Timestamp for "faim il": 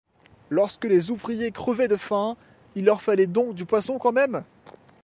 1.95-2.85